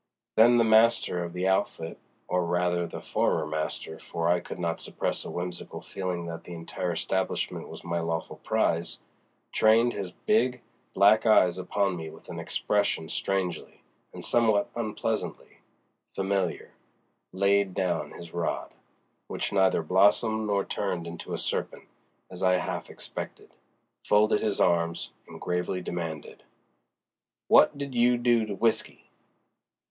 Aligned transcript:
Then, 0.35 0.57
the 0.57 0.63
master 0.63 1.23
of 1.23 1.31
the 1.33 1.47
outfit 1.47 1.99
(or 2.27 2.43
rather 2.43 2.87
the 2.87 3.01
former 3.01 3.45
master, 3.45 3.99
for 3.99 4.29
I 4.29 4.39
could 4.39 4.57
not 4.57 4.81
suppress 4.81 5.23
a 5.23 5.29
whimsical 5.29 5.79
feeling 5.81 6.25
that 6.25 6.43
the 6.43 6.55
entire 6.55 6.93
establishment 6.93 7.69
was 7.69 7.83
my 7.83 7.99
lawful 7.99 8.37
prize) 8.37 8.97
trained 9.51 9.93
his 9.93 10.11
big, 10.11 10.61
black 10.95 11.27
eyes 11.27 11.59
upon 11.59 11.95
me 11.97 12.09
with 12.09 12.29
an 12.29 12.39
expression 12.39 13.09
strangely, 13.09 13.83
and 14.11 14.25
somewhat 14.25 14.71
unpleasantly, 14.75 15.59
familiar, 16.15 16.71
laid 17.31 17.75
down 17.75 18.09
his 18.09 18.33
rod—which 18.33 19.53
neither 19.53 19.83
blossomed 19.83 20.47
nor 20.47 20.65
turned 20.65 21.05
into 21.05 21.31
a 21.31 21.37
serpent, 21.37 21.83
as 22.31 22.41
I 22.41 22.53
half 22.55 22.89
expected—folded 22.89 24.41
his 24.41 24.59
arms, 24.59 25.11
and 25.27 25.39
gravely 25.39 25.79
demanded, 25.79 26.41
"W'at 27.51 27.77
did 27.77 27.93
you 27.93 28.17
do 28.17 28.47
to 28.47 28.55
W'isky?" 28.55 29.01